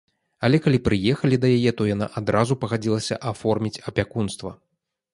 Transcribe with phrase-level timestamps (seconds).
[0.47, 4.61] Але калі прыехалі да яе, то яна адразу пагадзілася аформіць апякунства.